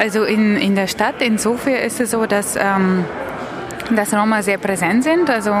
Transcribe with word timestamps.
Also 0.00 0.24
in, 0.24 0.56
in 0.56 0.74
der 0.74 0.86
Stadt, 0.86 1.20
in 1.20 1.36
Sofia 1.36 1.76
ist 1.76 2.00
es 2.00 2.12
so, 2.12 2.24
dass, 2.24 2.56
ähm, 2.56 3.04
dass 3.94 4.14
Roma 4.14 4.40
sehr 4.40 4.56
präsent 4.56 5.04
sind. 5.04 5.28
Also 5.28 5.52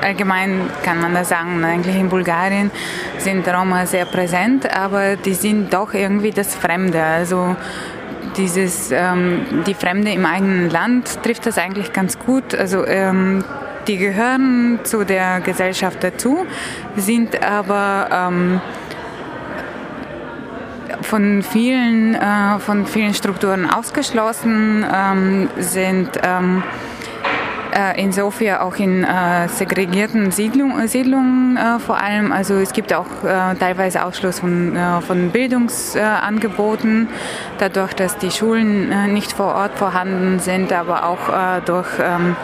allgemein 0.00 0.70
kann 0.84 1.00
man 1.00 1.12
das 1.12 1.30
sagen, 1.30 1.64
eigentlich 1.64 1.96
in 1.96 2.08
Bulgarien 2.08 2.70
sind 3.18 3.48
Roma 3.48 3.84
sehr 3.86 4.04
präsent, 4.04 4.72
aber 4.72 5.16
die 5.16 5.34
sind 5.34 5.74
doch 5.74 5.92
irgendwie 5.92 6.30
das 6.30 6.54
Fremde. 6.54 7.02
Also 7.02 7.56
dieses, 8.36 8.92
ähm, 8.92 9.64
die 9.66 9.74
Fremde 9.74 10.12
im 10.12 10.24
eigenen 10.24 10.70
Land 10.70 11.24
trifft 11.24 11.44
das 11.46 11.58
eigentlich 11.58 11.92
ganz 11.92 12.16
gut. 12.16 12.54
Also 12.54 12.86
ähm, 12.86 13.42
die 13.88 13.98
gehören 13.98 14.78
zu 14.84 15.04
der 15.04 15.40
Gesellschaft 15.40 16.04
dazu, 16.04 16.46
sind 16.94 17.42
aber 17.42 18.08
ähm, 18.12 18.60
von 21.04 21.42
vielen, 21.42 22.14
äh, 22.14 22.58
von 22.58 22.86
vielen 22.86 23.14
Strukturen 23.14 23.68
ausgeschlossen, 23.68 24.84
ähm, 24.92 25.48
sind 25.58 26.10
ähm, 26.22 26.62
äh, 27.74 28.00
in 28.00 28.12
Sofia 28.12 28.60
auch 28.62 28.76
in 28.76 29.04
äh, 29.04 29.48
segregierten 29.48 30.30
Siedlung, 30.30 30.86
Siedlungen 30.86 31.56
äh, 31.56 31.78
vor 31.78 31.96
allem. 31.96 32.32
Also 32.32 32.54
es 32.54 32.72
gibt 32.72 32.92
auch 32.92 33.06
äh, 33.24 33.54
teilweise 33.56 34.04
Ausschluss 34.04 34.40
von, 34.40 34.76
äh, 34.76 35.00
von 35.00 35.30
Bildungsangeboten, 35.30 37.08
dadurch, 37.58 37.94
dass 37.94 38.16
die 38.18 38.30
Schulen 38.30 39.12
nicht 39.12 39.32
vor 39.32 39.54
Ort 39.54 39.76
vorhanden 39.76 40.38
sind, 40.38 40.72
aber 40.72 41.04
auch 41.06 41.60
durch 41.64 41.88
ähm, 42.00 42.36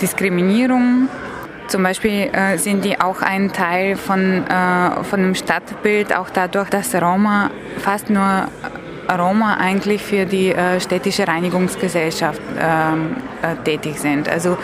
Diskriminierung. 0.00 1.08
Zum 1.68 1.82
Beispiel 1.82 2.30
äh, 2.32 2.56
sind 2.56 2.84
die 2.84 2.98
auch 2.98 3.20
ein 3.20 3.52
Teil 3.52 3.96
von, 3.96 4.46
äh, 4.46 5.04
von 5.04 5.22
dem 5.22 5.34
Stadtbild, 5.34 6.16
auch 6.16 6.30
dadurch, 6.30 6.70
dass 6.70 6.94
Roma 6.94 7.50
fast 7.78 8.08
nur 8.08 8.48
Roma 9.10 9.58
eigentlich 9.58 10.02
für 10.02 10.24
die 10.24 10.50
äh, 10.50 10.80
städtische 10.80 11.28
Reinigungsgesellschaft 11.28 12.40
ähm, 12.58 13.16
äh, 13.42 13.54
tätig 13.64 13.98
sind. 13.98 14.28
Also 14.28 14.56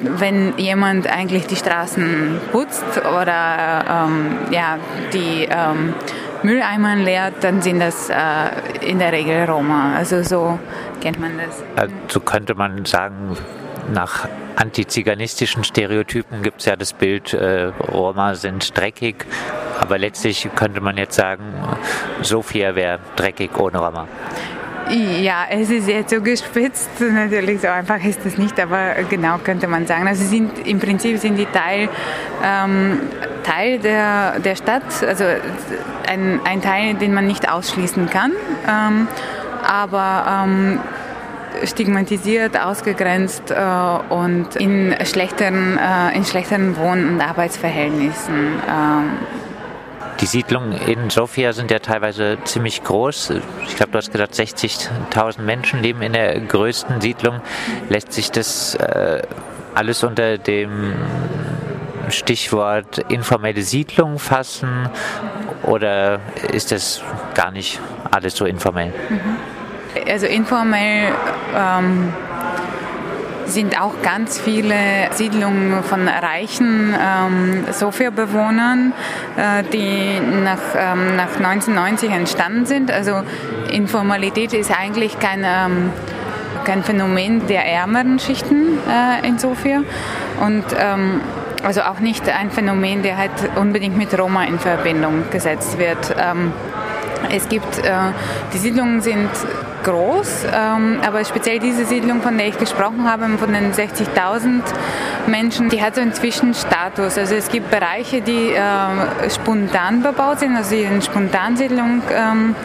wenn 0.00 0.56
jemand 0.58 1.06
eigentlich 1.06 1.46
die 1.46 1.56
Straßen 1.56 2.40
putzt 2.50 2.98
oder 2.98 4.06
ähm, 4.08 4.38
ja, 4.50 4.78
die 5.12 5.48
ähm, 5.50 5.94
Mülleimern 6.42 7.02
leert, 7.02 7.42
dann 7.42 7.60
sind 7.60 7.80
das 7.80 8.10
äh, 8.10 8.14
in 8.80 8.98
der 8.98 9.12
Regel 9.12 9.44
Roma. 9.44 9.94
Also 9.96 10.22
so 10.22 10.58
kennt 11.00 11.18
man 11.20 11.32
das. 11.38 11.62
Also 11.76 12.20
könnte 12.20 12.54
man 12.54 12.84
sagen, 12.84 13.36
nach 13.92 14.28
antiziganistischen 14.56 15.64
Stereotypen 15.64 16.42
gibt 16.42 16.60
es 16.60 16.66
ja 16.66 16.76
das 16.76 16.92
Bild, 16.92 17.34
äh, 17.34 17.66
Roma 17.92 18.34
sind 18.34 18.76
dreckig, 18.76 19.26
aber 19.80 19.98
letztlich 19.98 20.48
könnte 20.54 20.80
man 20.80 20.96
jetzt 20.96 21.16
sagen, 21.16 21.44
Sofia 22.22 22.74
wäre 22.74 22.98
dreckig 23.16 23.58
ohne 23.58 23.78
Roma. 23.78 24.08
Ja, 24.88 25.46
es 25.50 25.68
ist 25.68 25.86
sehr 25.86 26.06
zugespitzt. 26.06 26.90
Natürlich 27.00 27.60
so 27.60 27.66
einfach 27.66 28.02
ist 28.04 28.24
es 28.24 28.38
nicht, 28.38 28.58
aber 28.60 28.94
genau 29.10 29.38
könnte 29.38 29.66
man 29.66 29.84
sagen. 29.84 30.06
Also 30.06 30.24
sind 30.24 30.64
im 30.64 30.78
Prinzip 30.78 31.18
sind 31.18 31.36
die 31.36 31.46
Teil, 31.46 31.88
ähm, 32.44 33.00
Teil 33.42 33.80
der, 33.80 34.38
der 34.38 34.54
Stadt, 34.54 34.84
also 35.04 35.24
ein, 36.08 36.40
ein 36.44 36.62
Teil, 36.62 36.94
den 36.94 37.12
man 37.12 37.26
nicht 37.26 37.50
ausschließen 37.50 38.08
kann. 38.10 38.32
Ähm, 38.68 39.08
aber 39.66 40.44
ähm, 40.44 40.80
stigmatisiert, 41.64 42.58
ausgegrenzt 42.58 43.50
äh, 43.50 43.54
und 44.08 44.56
in 44.56 44.94
schlechteren, 45.04 45.78
äh, 45.78 46.16
in 46.16 46.24
schlechteren 46.24 46.76
Wohn- 46.76 47.08
und 47.08 47.20
Arbeitsverhältnissen. 47.20 48.60
Ähm. 48.68 49.10
Die 50.20 50.26
Siedlungen 50.26 50.72
in 50.72 51.10
Sofia 51.10 51.52
sind 51.52 51.70
ja 51.70 51.78
teilweise 51.78 52.38
ziemlich 52.44 52.82
groß. 52.82 53.32
Ich 53.66 53.76
glaube, 53.76 53.92
du 53.92 53.98
hast 53.98 54.12
gesagt, 54.12 54.34
60.000 54.34 55.42
Menschen 55.42 55.82
leben 55.82 56.00
in 56.00 56.14
der 56.14 56.40
größten 56.40 57.00
Siedlung. 57.02 57.40
Lässt 57.90 58.12
sich 58.12 58.30
das 58.30 58.74
äh, 58.76 59.22
alles 59.74 60.02
unter 60.04 60.38
dem 60.38 60.94
Stichwort 62.08 62.98
informelle 63.10 63.62
Siedlung 63.62 64.18
fassen 64.18 64.88
oder 65.62 66.20
ist 66.52 66.72
das 66.72 67.02
gar 67.34 67.50
nicht 67.50 67.80
alles 68.10 68.36
so 68.36 68.46
informell? 68.46 68.92
Mhm. 69.10 69.55
Also 70.08 70.26
informell 70.26 71.12
ähm, 71.56 72.12
sind 73.46 73.80
auch 73.80 74.02
ganz 74.02 74.38
viele 74.38 74.74
Siedlungen 75.12 75.82
von 75.82 76.08
reichen 76.08 76.94
ähm, 76.94 77.64
Sofia-Bewohnern, 77.70 78.92
äh, 79.36 79.62
die 79.72 80.20
nach, 80.20 80.58
ähm, 80.76 81.16
nach 81.16 81.36
1990 81.36 82.10
entstanden 82.10 82.66
sind. 82.66 82.90
Also 82.90 83.22
Informalität 83.70 84.52
ist 84.52 84.70
eigentlich 84.76 85.18
kein, 85.18 85.44
ähm, 85.44 85.90
kein 86.64 86.82
Phänomen 86.82 87.46
der 87.46 87.66
ärmeren 87.66 88.18
Schichten 88.18 88.78
äh, 88.88 89.26
in 89.26 89.38
Sofia 89.38 89.82
und 90.40 90.64
ähm, 90.78 91.20
also 91.64 91.82
auch 91.82 92.00
nicht 92.00 92.28
ein 92.28 92.50
Phänomen, 92.50 93.02
der 93.02 93.16
halt 93.16 93.32
unbedingt 93.56 93.96
mit 93.96 94.16
Roma 94.18 94.44
in 94.44 94.58
Verbindung 94.58 95.24
gesetzt 95.30 95.78
wird. 95.78 96.14
Ähm, 96.18 96.52
es 97.30 97.48
gibt, 97.48 97.78
äh, 97.78 97.90
die 98.52 98.58
Siedlungen 98.58 99.00
sind 99.00 99.30
groß, 99.86 100.46
ähm, 100.52 100.98
aber 101.06 101.24
speziell 101.24 101.60
diese 101.60 101.86
Siedlung, 101.86 102.20
von 102.20 102.36
der 102.36 102.48
ich 102.48 102.58
gesprochen 102.58 103.08
habe, 103.10 103.26
von 103.38 103.52
den 103.52 103.72
60.000 103.72 104.62
Menschen, 105.28 105.68
die 105.68 105.80
hat 105.80 105.94
so 105.94 106.00
einen 106.00 106.12
Zwischenstatus. 106.12 107.16
Also 107.16 107.36
es 107.36 107.48
gibt 107.48 107.70
Bereiche, 107.70 108.20
die 108.20 108.50
äh, 108.50 109.30
spontan 109.30 110.02
bebaut 110.02 110.40
sind, 110.40 110.56
also 110.56 110.74
in 110.74 111.00
Spontansiedlung 111.02 112.02
ähm, 112.12 112.56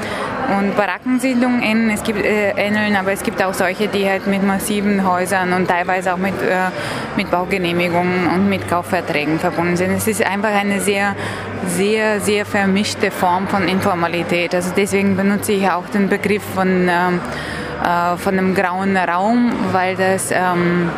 und 0.57 0.75
Barackensiedlungen 0.75 1.61
äh, 1.61 2.51
ähneln, 2.57 2.95
aber 2.95 3.11
es 3.11 3.23
gibt 3.23 3.41
auch 3.43 3.53
solche, 3.53 3.87
die 3.87 4.07
halt 4.07 4.27
mit 4.27 4.43
massiven 4.43 5.07
Häusern 5.07 5.53
und 5.53 5.67
teilweise 5.67 6.13
auch 6.13 6.17
mit, 6.17 6.33
äh, 6.41 6.69
mit 7.15 7.29
Baugenehmigungen 7.31 8.27
und 8.27 8.49
mit 8.49 8.67
Kaufverträgen 8.67 9.39
verbunden 9.39 9.77
sind. 9.77 9.91
Es 9.91 10.07
ist 10.07 10.25
einfach 10.25 10.53
eine 10.53 10.79
sehr, 10.79 11.15
sehr, 11.67 12.19
sehr 12.19 12.45
vermischte 12.45 13.11
Form 13.11 13.47
von 13.47 13.67
Informalität. 13.67 14.53
Also 14.55 14.71
deswegen 14.75 15.15
benutze 15.15 15.53
ich 15.53 15.69
auch 15.69 15.87
den 15.87 16.09
Begriff 16.09 16.43
von, 16.55 16.89
ähm, 16.89 17.19
äh, 17.83 18.17
von 18.17 18.37
einem 18.37 18.53
grauen 18.55 18.97
Raum, 18.97 19.51
weil 19.71 19.95
das 19.95 20.31
ähm, 20.31 20.89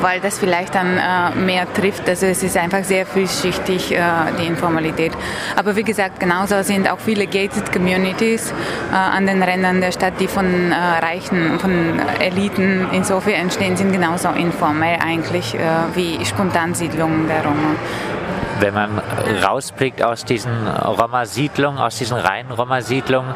weil 0.00 0.20
das 0.20 0.38
vielleicht 0.38 0.74
dann 0.74 0.98
äh, 0.98 1.34
mehr 1.36 1.72
trifft. 1.72 2.08
Also 2.08 2.26
es 2.26 2.42
ist 2.42 2.56
einfach 2.56 2.84
sehr 2.84 3.06
vielschichtig, 3.06 3.92
äh, 3.92 4.00
die 4.38 4.46
Informalität. 4.46 5.12
Aber 5.56 5.76
wie 5.76 5.82
gesagt, 5.82 6.20
genauso 6.20 6.62
sind 6.62 6.90
auch 6.90 6.98
viele 6.98 7.26
gated 7.26 7.72
Communities 7.72 8.52
äh, 8.92 8.94
an 8.94 9.26
den 9.26 9.42
Rändern 9.42 9.80
der 9.80 9.92
Stadt, 9.92 10.14
die 10.20 10.28
von 10.28 10.72
Reichen, 10.72 11.58
von 11.58 12.00
Eliten 12.20 12.88
insofern 12.92 13.34
entstehen, 13.34 13.76
sind 13.76 13.92
genauso 13.92 14.28
informell 14.30 14.98
eigentlich 15.00 15.56
wie 15.94 16.24
Spontansiedlungen 16.24 17.28
der 17.28 17.44
Roma 17.44 17.74
wenn 18.60 18.74
man 18.74 18.98
rausblickt 19.44 20.02
aus 20.02 20.24
diesen 20.24 20.66
Roma-Siedlungen, 20.66 21.78
aus 21.78 21.98
diesen 21.98 22.16
reinen 22.16 22.50
Roma-Siedlungen, 22.50 23.34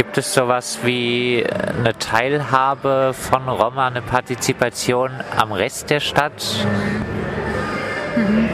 gibt 0.00 0.16
es 0.16 0.32
sowas 0.32 0.78
wie 0.82 1.44
eine 1.46 1.92
Teilhabe 1.98 3.12
von 3.12 3.46
Roma, 3.46 3.88
eine 3.88 4.00
Partizipation 4.00 5.10
am 5.36 5.52
Rest 5.52 5.90
der 5.90 6.00
Stadt? 6.00 6.42
Mhm. 8.16 8.48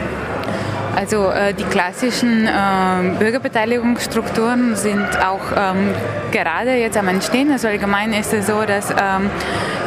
Also 0.93 1.29
äh, 1.29 1.53
die 1.53 1.63
klassischen 1.63 2.47
äh, 2.47 3.17
Bürgerbeteiligungsstrukturen 3.17 4.75
sind 4.75 5.07
auch 5.25 5.39
ähm, 5.55 5.93
gerade 6.33 6.75
jetzt 6.75 6.97
am 6.97 7.07
Entstehen. 7.07 7.49
Also 7.49 7.69
allgemein 7.69 8.11
ist 8.11 8.33
es 8.33 8.47
so, 8.47 8.63
dass 8.65 8.89
ähm, 8.89 9.29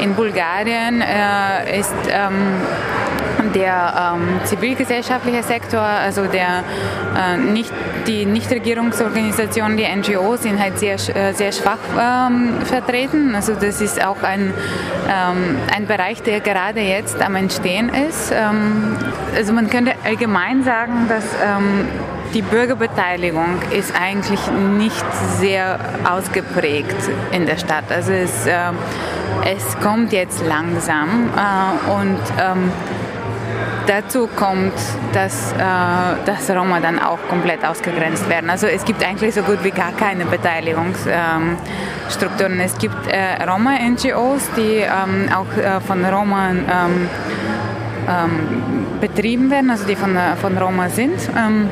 in 0.01 0.15
Bulgarien 0.15 1.03
äh, 1.03 1.79
ist 1.79 1.93
ähm, 2.09 2.63
der 3.55 4.15
ähm, 4.15 4.41
zivilgesellschaftliche 4.45 5.43
Sektor, 5.43 5.81
also 5.81 6.27
der, 6.27 6.65
äh, 7.17 7.37
nicht, 7.37 7.73
die 8.07 8.27
Nichtregierungsorganisationen, 8.27 9.77
die 9.77 9.85
NGOs 9.85 10.43
sind 10.43 10.61
halt 10.61 10.79
sehr, 10.79 10.95
äh, 10.95 11.33
sehr 11.33 11.53
schwach 11.53 11.79
ähm, 11.99 12.55
vertreten. 12.65 13.35
Also 13.35 13.55
das 13.55 13.81
ist 13.81 14.05
auch 14.05 14.23
ein, 14.23 14.53
ähm, 15.09 15.57
ein 15.75 15.87
Bereich, 15.87 16.23
der 16.23 16.41
gerade 16.41 16.81
jetzt 16.81 17.21
am 17.21 17.37
Entstehen 17.37 17.89
ist. 17.89 18.33
Ähm, 18.33 18.97
also 19.37 19.53
man 19.53 19.69
könnte 19.71 19.93
allgemein 20.05 20.65
sagen, 20.65 21.07
dass 21.09 21.25
ähm, 21.45 21.87
die 22.35 22.43
Bürgerbeteiligung 22.43 23.61
ist 23.73 23.93
eigentlich 24.01 24.41
nicht 24.79 25.05
sehr 25.39 25.79
ausgeprägt 26.09 26.97
in 27.33 27.47
der 27.47 27.57
Stadt. 27.57 27.91
Also 27.91 28.13
es, 28.13 28.47
äh, 28.47 28.55
es 29.45 29.79
kommt 29.81 30.13
jetzt 30.13 30.45
langsam 30.47 31.31
äh, 31.37 31.91
und 31.91 32.19
ähm, 32.41 32.73
Dazu 33.91 34.29
kommt, 34.29 34.73
dass, 35.13 35.51
äh, 35.51 35.57
dass 36.25 36.49
Roma 36.49 36.79
dann 36.79 37.01
auch 37.01 37.19
komplett 37.29 37.65
ausgegrenzt 37.65 38.29
werden. 38.29 38.49
Also 38.49 38.69
es 38.69 38.85
gibt 38.85 39.05
eigentlich 39.05 39.35
so 39.35 39.43
gut 39.43 39.65
wie 39.65 39.73
gar 39.73 39.91
keine 39.91 40.27
Beteiligungsstrukturen. 40.27 42.53
Ähm, 42.53 42.61
es 42.61 42.79
gibt 42.79 43.09
äh, 43.09 43.43
Roma-NGOs, 43.43 44.49
die 44.57 44.85
ähm, 44.85 45.29
auch 45.35 45.57
äh, 45.61 45.81
von 45.81 46.05
Roma 46.05 46.51
ähm, 46.51 47.09
ähm, 48.09 48.87
betrieben 49.01 49.51
werden, 49.51 49.71
also 49.71 49.85
die 49.85 49.97
von, 49.97 50.15
äh, 50.15 50.37
von 50.41 50.57
Roma 50.57 50.89
sind. 50.89 51.19
Ähm, 51.37 51.69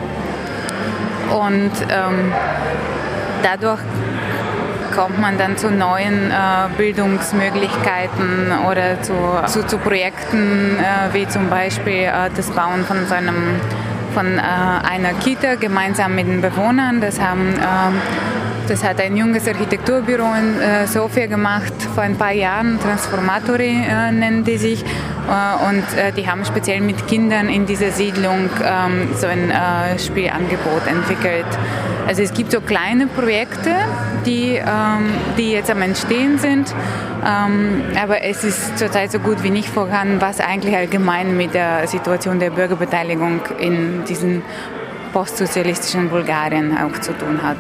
und 1.31 1.71
dadurch 3.45 3.79
kommt 4.99 5.21
man 5.21 5.39
dann 5.39 5.57
zu 5.57 5.71
neuen 5.71 6.33
äh, 6.33 6.35
Bildungsmöglichkeiten 6.77 8.51
oder 8.69 9.01
zu, 9.01 9.15
zu, 9.47 9.65
zu 9.65 9.79
Projekten, 9.79 10.77
äh, 10.77 11.15
wie 11.15 11.29
zum 11.29 11.49
Beispiel 11.49 12.03
äh, 12.03 12.31
das 12.35 12.51
Bauen 12.51 12.85
von 12.85 13.07
so 13.07 13.15
einem 13.15 13.61
von 14.13 14.39
äh, 14.39 14.41
einer 14.41 15.13
Kita 15.13 15.55
gemeinsam 15.55 16.17
mit 16.17 16.27
den 16.27 16.41
Bewohnern. 16.41 17.01
Das 17.01 17.21
haben 17.21 17.55
ähm, 17.55 18.01
das 18.69 18.85
hat 18.85 19.01
ein 19.01 19.17
junges 19.17 19.49
Architekturbüro 19.49 20.25
in 20.35 20.61
äh, 20.61 20.87
Sofia 20.87 21.27
gemacht 21.27 21.73
vor 21.95 22.03
ein 22.03 22.17
paar 22.17 22.33
Jahren. 22.33 22.79
Transformatori 22.81 23.83
äh, 23.89 24.13
nennen 24.13 24.45
die 24.45 24.59
sich. 24.59 24.83
Äh, 24.83 25.69
und 25.69 25.85
die 26.17 26.29
haben 26.29 26.45
speziell 26.45 26.81
mit 26.81 27.07
Kindern 27.07 27.49
in 27.49 27.67
dieser 27.67 27.91
Siedlung 27.91 28.51
ähm, 28.63 29.09
so 29.17 29.27
ein 29.27 29.53
Spielangebot 29.99 30.87
entwickelt. 30.87 31.47
Also 32.07 32.23
es 32.23 32.33
gibt 32.33 32.53
so 32.53 32.61
kleine 32.61 33.07
Projekte, 33.07 33.75
die, 34.25 34.55
ähm, 34.57 35.11
die 35.37 35.53
jetzt 35.53 35.71
am 35.71 35.83
Entstehen 35.83 36.39
sind. 36.39 36.75
Ähm, 37.27 37.83
aber 38.01 38.23
es 38.23 38.45
ist 38.45 38.79
zurzeit 38.79 39.11
so 39.11 39.19
gut 39.19 39.43
wie 39.43 39.51
nicht 39.51 39.69
vorhanden, 39.69 40.21
was 40.21 40.41
eigentlich 40.41 40.75
allgemein 40.77 41.37
mit 41.37 41.55
der 41.55 41.87
Situation 41.87 42.39
der 42.39 42.51
Bürgerbeteiligung 42.51 43.41
in 43.59 44.05
diesen 44.05 44.43
postsozialistischen 45.13 46.09
Bulgarien 46.09 46.77
auch 46.77 46.99
zu 47.01 47.13
tun 47.17 47.43
hat. 47.43 47.57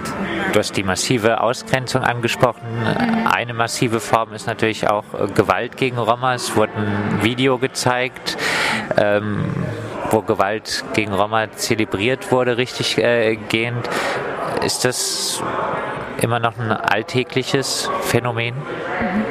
Du 0.52 0.58
hast 0.58 0.76
die 0.76 0.82
massive 0.82 1.40
Ausgrenzung 1.40 2.02
angesprochen. 2.02 2.62
Mhm. 2.80 3.26
Eine 3.26 3.54
massive 3.54 4.00
Form 4.00 4.32
ist 4.32 4.46
natürlich 4.46 4.88
auch 4.88 5.04
Gewalt 5.34 5.76
gegen 5.76 5.98
Roma. 5.98 6.34
Es 6.34 6.54
wurde 6.56 6.72
ein 6.76 7.22
Video 7.22 7.58
gezeigt, 7.58 8.36
ähm, 8.96 9.44
wo 10.10 10.22
Gewalt 10.22 10.84
gegen 10.94 11.12
Roma 11.12 11.50
zelebriert 11.52 12.30
wurde, 12.32 12.56
richtig 12.56 12.98
äh, 12.98 13.36
gehend. 13.36 13.88
Ist 14.64 14.84
das 14.84 15.42
immer 16.20 16.40
noch 16.40 16.58
ein 16.58 16.72
alltägliches 16.72 17.90
Phänomen? 18.02 18.54
Mhm. 18.54 19.24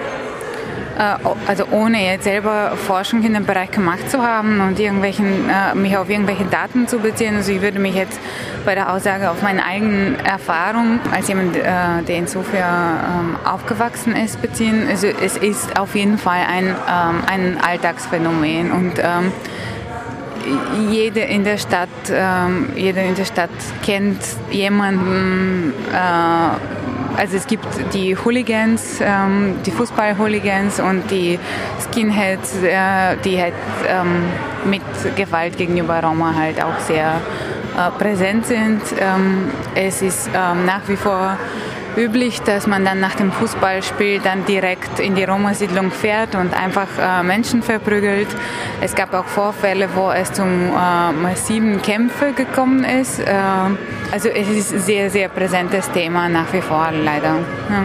Äh, 0.97 1.15
also 1.47 1.65
ohne 1.71 2.03
jetzt 2.03 2.23
selber 2.23 2.73
Forschung 2.75 3.23
in 3.23 3.33
dem 3.33 3.45
Bereich 3.45 3.71
gemacht 3.71 4.09
zu 4.09 4.21
haben 4.21 4.59
und 4.61 4.79
irgendwelchen, 4.79 5.49
äh, 5.49 5.75
mich 5.75 5.95
auf 5.95 6.09
irgendwelche 6.09 6.45
Daten 6.45 6.87
zu 6.87 6.99
beziehen. 6.99 7.35
Also 7.35 7.51
ich 7.51 7.61
würde 7.61 7.79
mich 7.79 7.95
jetzt 7.95 8.19
bei 8.65 8.73
der 8.73 8.91
Aussage 8.91 9.29
auf 9.29 9.41
meine 9.43 9.63
eigene 9.63 10.17
Erfahrung 10.23 10.99
als 11.13 11.27
jemand, 11.27 11.55
äh, 11.55 11.61
der 12.07 12.17
in 12.17 12.27
Sofia 12.27 13.19
ähm, 13.19 13.35
aufgewachsen 13.45 14.15
ist, 14.15 14.41
beziehen. 14.41 14.87
Also 14.89 15.07
es 15.07 15.37
ist 15.37 15.79
auf 15.79 15.95
jeden 15.95 16.17
Fall 16.17 16.41
ein, 16.49 16.65
ähm, 16.65 17.23
ein 17.27 17.57
Alltagsphänomen 17.61 18.71
und 18.71 18.93
ähm, 18.97 19.31
jede 20.89 21.19
in 21.19 21.43
der 21.43 21.57
Stadt, 21.57 21.89
jeder 22.73 23.03
in 23.03 23.15
der 23.15 23.25
Stadt 23.25 23.49
kennt 23.83 24.21
jemanden, 24.49 25.73
also 27.17 27.35
es 27.35 27.47
gibt 27.47 27.65
die 27.93 28.15
Hooligans, 28.15 28.99
ähm, 29.01 29.55
die 29.65 29.71
Fußball-Hooligans 29.71 30.79
und 30.79 31.09
die 31.09 31.39
Skinheads, 31.79 32.61
äh, 32.61 33.17
die 33.25 33.41
halt 33.41 33.53
ähm, 33.87 34.23
mit 34.65 34.83
Gewalt 35.15 35.57
gegenüber 35.57 36.01
Roma 36.03 36.35
halt 36.35 36.63
auch 36.63 36.79
sehr 36.79 37.19
äh, 37.75 37.91
präsent 37.97 38.45
sind. 38.45 38.81
Ähm, 38.99 39.49
es 39.73 40.01
ist 40.01 40.29
ähm, 40.33 40.65
nach 40.65 40.87
wie 40.87 40.95
vor 40.95 41.37
üblich, 41.97 42.41
dass 42.41 42.67
man 42.67 42.85
dann 42.85 42.99
nach 42.99 43.15
dem 43.15 43.31
Fußballspiel 43.31 44.19
dann 44.19 44.45
direkt 44.45 44.99
in 44.99 45.15
die 45.15 45.23
Roma-Siedlung 45.23 45.89
fährt 45.89 46.35
und 46.35 46.53
einfach 46.53 46.87
äh, 46.99 47.23
Menschen 47.23 47.63
verprügelt. 47.63 48.27
Es 48.81 48.95
gab 48.95 49.13
auch 49.13 49.25
Vorfälle, 49.25 49.89
wo 49.95 50.11
es 50.11 50.31
zum 50.33 50.47
äh, 50.47 51.11
massiven 51.11 51.81
Kämpfe 51.81 52.33
gekommen 52.33 52.83
ist. 52.83 53.19
Äh, 53.19 53.33
also 54.11 54.29
es 54.29 54.49
ist 54.49 54.73
ein 54.73 54.79
sehr, 54.79 55.09
sehr 55.09 55.29
präsentes 55.29 55.91
Thema 55.91 56.29
nach 56.29 56.51
wie 56.53 56.61
vor 56.61 56.89
leider. 56.91 57.35
Ja. 57.69 57.83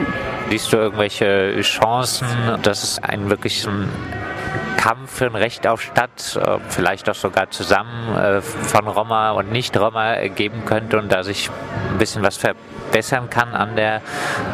Siehst 0.51 0.73
du 0.73 0.77
irgendwelche 0.77 1.61
Chancen, 1.63 2.27
dass 2.63 2.83
es 2.83 3.03
einen 3.03 3.31
wirklich 3.31 3.67
ein 3.67 3.89
Kampf 4.77 5.19
für 5.19 5.27
ein 5.27 5.35
Recht 5.35 5.67
auf 5.67 5.81
Stadt, 5.81 6.37
äh, 6.37 6.59
vielleicht 6.69 7.09
auch 7.09 7.15
sogar 7.15 7.51
zusammen 7.51 8.15
äh, 8.17 8.41
von 8.43 8.87
Roma 8.87 9.31
und 9.31 9.51
Nicht-Roma 9.51 10.27
geben 10.29 10.65
könnte 10.67 10.99
und 10.99 11.11
da 11.11 11.23
sich 11.23 11.51
ein 11.91 11.99
bisschen 11.99 12.23
was 12.23 12.37
ver 12.37 12.55
verbessern 12.93 13.31
kann 13.31 13.55
an 13.55 13.75
der 13.75 14.03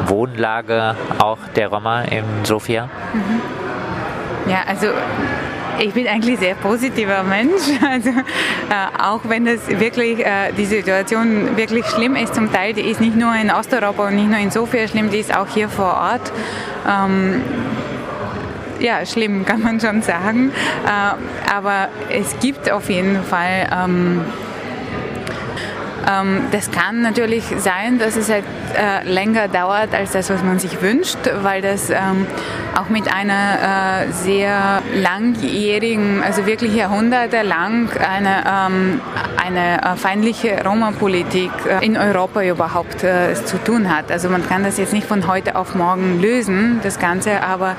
Wohnlage 0.06 0.94
auch 1.18 1.38
der 1.56 1.68
Roma 1.68 2.02
in 2.02 2.24
Sofia? 2.44 2.88
Mhm. 3.12 3.42
Ja, 4.48 4.62
also 4.66 4.86
ich 5.80 5.94
bin 5.94 6.06
eigentlich 6.06 6.38
sehr 6.38 6.54
positiver 6.54 7.22
Mensch. 7.22 7.62
Also 7.88 8.10
äh, 8.10 9.02
auch 9.02 9.20
wenn 9.24 9.44
das 9.44 9.66
wirklich 9.68 10.24
äh, 10.24 10.52
die 10.56 10.66
Situation 10.66 11.56
wirklich 11.56 11.86
schlimm 11.86 12.16
ist, 12.16 12.34
zum 12.34 12.52
Teil, 12.52 12.74
die 12.74 12.82
ist 12.82 13.00
nicht 13.00 13.16
nur 13.16 13.34
in 13.34 13.50
Osteuropa 13.50 14.08
und 14.08 14.16
nicht 14.16 14.28
nur 14.28 14.38
in 14.38 14.50
Sofia 14.50 14.86
schlimm, 14.86 15.10
die 15.10 15.18
ist 15.18 15.34
auch 15.34 15.46
hier 15.48 15.68
vor 15.68 15.94
Ort. 15.94 16.32
Ähm, 16.86 17.42
ja, 18.80 19.04
schlimm 19.06 19.44
kann 19.44 19.62
man 19.62 19.80
schon 19.80 20.02
sagen. 20.02 20.52
Äh, 20.86 21.52
aber 21.52 21.88
es 22.10 22.38
gibt 22.40 22.70
auf 22.70 22.90
jeden 22.90 23.22
Fall 23.24 23.68
ähm, 23.72 24.20
das 26.50 26.70
kann 26.70 27.02
natürlich 27.02 27.44
sein, 27.58 27.98
dass 27.98 28.16
es 28.16 28.30
halt 28.30 28.44
äh, 28.74 29.06
länger 29.06 29.48
dauert 29.48 29.94
als 29.94 30.12
das, 30.12 30.30
was 30.30 30.42
man 30.42 30.58
sich 30.58 30.80
wünscht, 30.80 31.18
weil 31.42 31.60
das 31.60 31.90
ähm, 31.90 32.26
auch 32.74 32.88
mit 32.88 33.12
einer 33.12 34.06
äh, 34.06 34.12
sehr 34.12 34.80
langjährigen, 34.94 36.22
also 36.22 36.46
wirklich 36.46 36.74
jahrhundertelang 36.74 37.90
eine, 37.90 38.44
ähm, 38.46 39.00
eine 39.36 39.82
äh, 39.82 39.96
feindliche 39.96 40.64
Roma-Politik 40.64 41.50
in 41.82 41.98
Europa 41.98 42.42
überhaupt 42.42 43.00
zu 43.00 43.58
tun 43.64 43.94
hat. 43.94 44.10
Also 44.10 44.30
man 44.30 44.46
kann 44.46 44.64
das 44.64 44.78
jetzt 44.78 44.92
nicht 44.92 45.06
von 45.06 45.26
heute 45.26 45.56
auf 45.56 45.74
morgen 45.74 46.20
lösen, 46.20 46.80
das 46.82 46.98
Ganze, 46.98 47.42
aber 47.42 47.76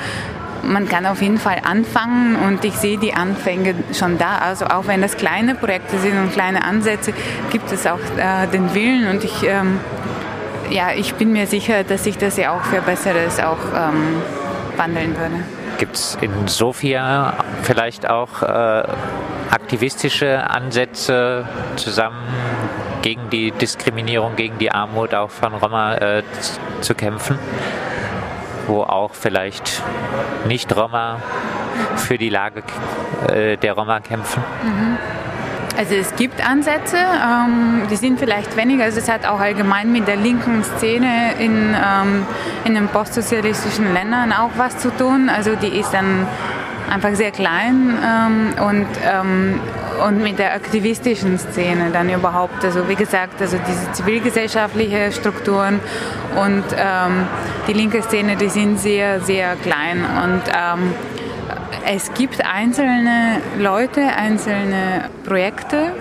man 0.63 0.88
kann 0.88 1.06
auf 1.06 1.21
jeden 1.21 1.38
Fall 1.38 1.61
anfangen 1.63 2.35
und 2.35 2.63
ich 2.65 2.73
sehe 2.75 2.97
die 2.97 3.13
Anfänge 3.13 3.75
schon 3.94 4.17
da. 4.17 4.38
Also 4.39 4.65
auch 4.65 4.88
wenn 4.88 5.01
das 5.01 5.17
kleine 5.17 5.56
Projekte 5.56 5.97
sind 6.00 6.17
und 6.17 6.33
kleine 6.33 6.63
Ansätze, 6.63 7.13
gibt 7.51 7.71
es 7.71 7.85
auch 7.88 8.00
äh, 8.17 8.47
den 8.47 8.73
Willen 8.73 9.09
und 9.09 9.23
ich, 9.23 9.44
ähm, 9.44 9.79
ja, 10.69 10.91
ich 10.95 11.13
bin 11.15 11.31
mir 11.31 11.47
sicher, 11.47 11.83
dass 11.83 12.03
sich 12.03 12.17
das 12.17 12.38
ja 12.38 12.56
auch 12.56 12.63
für 12.63 12.81
Besseres 12.81 13.39
auch 13.39 13.57
ähm, 13.75 14.21
wandeln 14.77 15.17
würde. 15.17 15.44
Gibt 15.77 15.95
es 15.95 16.17
in 16.21 16.47
Sofia 16.47 17.33
vielleicht 17.63 18.09
auch 18.09 18.41
äh, 18.44 18.83
aktivistische 19.50 20.50
Ansätze 20.50 21.47
zusammen 21.77 22.27
gegen 23.01 23.29
die 23.29 23.51
Diskriminierung, 23.51 24.35
gegen 24.35 24.57
die 24.57 24.71
Armut 24.71 25.13
auch 25.13 25.29
von 25.29 25.53
Roma 25.53 25.95
äh, 25.95 26.23
zu 26.81 26.95
kämpfen? 26.95 27.39
Wo 28.69 28.83
auch 28.83 29.13
vielleicht 29.13 29.81
nicht 30.48 30.74
Roma 30.75 31.17
für 31.98 32.17
die 32.17 32.29
Lage 32.29 32.63
äh, 33.27 33.58
der 33.58 33.74
Roma 33.74 34.00
kämpfen? 34.00 34.43
Mhm. 34.63 34.98
Also 35.77 35.96
es 35.96 36.13
gibt 36.15 36.46
Ansätze, 36.46 36.98
ähm, 36.98 37.88
die 37.89 37.96
sind 37.96 38.20
vielleicht 38.20 38.58
weniger. 38.58 38.84
Also 38.84 39.00
es 39.00 39.10
hat 39.10 39.25
auch 39.25 39.39
allgemein 39.39 39.91
mit 39.91 40.08
der 40.08 40.17
linken 40.17 40.63
Szene 40.63 41.34
in, 41.39 41.74
ähm, 41.74 42.25
in 42.65 42.75
den 42.75 42.88
postsozialistischen 42.89 43.93
Ländern 43.93 44.34
auch 44.34 44.51
was 44.58 44.77
zu 44.77 44.89
tun. 44.91 45.29
Also 45.29 45.55
die 45.55 45.79
ist 45.79 45.93
dann 45.93 46.27
einfach 46.89 47.13
sehr 47.13 47.32
klein 47.32 47.98
ähm, 48.05 48.53
und, 48.62 48.88
ähm, 49.03 49.62
und 50.08 50.22
mit 50.22 50.39
der 50.39 50.53
aktivistischen 50.53 51.38
Szene 51.38 51.89
dann 51.91 52.10
überhaupt. 52.10 52.63
Also 52.63 52.88
wie 52.88 52.96
gesagt, 52.96 53.41
also 53.41 53.58
diese 53.68 53.91
zivilgesellschaftliche 53.91 55.12
Strukturen 55.12 55.79
und 56.36 56.63
ähm, 56.77 57.27
die 57.68 57.74
linke 57.74 58.01
Szene, 58.01 58.36
die 58.36 58.50
sind 58.50 58.79
sehr, 58.79 59.22
sehr 59.22 59.56
klein 59.56 60.03
und 60.24 60.41
ähm, 60.48 60.94
es 61.86 62.13
gibt 62.13 62.46
einzelne 62.46 63.41
Leute, 63.58 64.01
einzelne 64.01 65.10
Projekte, 65.25 65.94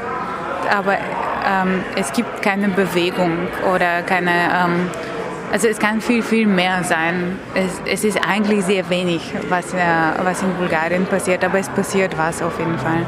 aber 0.77 0.95
ähm, 0.95 1.83
es 1.97 2.13
gibt 2.13 2.43
keine 2.43 2.69
Bewegung 2.69 3.49
oder 3.73 4.03
keine 4.03 4.31
ähm, 4.31 4.91
also 5.51 5.69
es 5.69 5.79
kann 5.79 6.01
viel, 6.01 6.23
viel 6.23 6.47
mehr 6.47 6.85
sein. 6.85 7.39
Es, 7.55 7.81
es 7.87 8.05
ist 8.05 8.19
eigentlich 8.27 8.65
sehr 8.65 8.89
wenig, 8.91 9.33
was, 9.49 9.73
äh, 9.73 9.79
was 10.23 10.43
in 10.43 10.53
Bulgarien 10.55 11.07
passiert, 11.07 11.43
aber 11.43 11.59
es 11.59 11.69
passiert 11.71 12.17
was 12.19 12.43
auf 12.43 12.59
jeden 12.59 12.79
Fall. 12.79 13.07